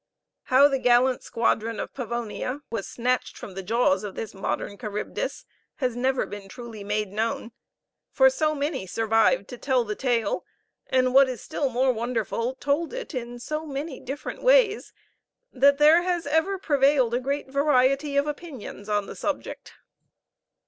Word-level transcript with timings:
How 0.45 0.67
the 0.67 0.79
gallant 0.79 1.21
squadron 1.21 1.79
of 1.79 1.93
Pavonia 1.93 2.63
was 2.71 2.87
snatched 2.87 3.37
from 3.37 3.53
the 3.53 3.61
jaws 3.61 4.03
of 4.03 4.15
this 4.15 4.33
modern 4.33 4.75
Charybdis 4.75 5.45
has 5.75 5.95
never 5.95 6.25
been 6.25 6.49
truly 6.49 6.83
made 6.83 7.09
known, 7.09 7.51
for 8.09 8.27
so 8.27 8.55
many 8.55 8.87
survived 8.87 9.47
to 9.49 9.59
tell 9.59 9.83
the 9.83 9.93
tale, 9.95 10.43
and, 10.87 11.13
what 11.13 11.29
is 11.29 11.43
still 11.43 11.69
more 11.69 11.93
wonderful, 11.93 12.55
told 12.55 12.95
it 12.95 13.13
in 13.13 13.37
so 13.37 13.63
many 13.67 13.99
different 13.99 14.41
ways, 14.41 14.91
that 15.53 15.77
there 15.77 16.01
has 16.01 16.25
ever 16.25 16.57
prevailed 16.57 17.13
a 17.13 17.19
great 17.19 17.51
variety 17.51 18.17
of 18.17 18.25
opinions 18.25 18.89
on 18.89 19.05
the 19.05 19.15
subject. 19.15 19.75